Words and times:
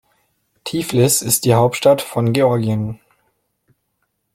Tiflis 0.63 1.21
ist 1.21 1.45
die 1.45 1.53
Hauptstadt 1.53 2.01
von 2.01 2.33
Georgien. 2.33 2.99